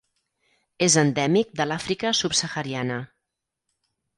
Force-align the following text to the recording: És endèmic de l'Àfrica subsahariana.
És 0.85 0.95
endèmic 1.01 1.53
de 1.61 1.67
l'Àfrica 1.73 2.15
subsahariana. 2.23 2.99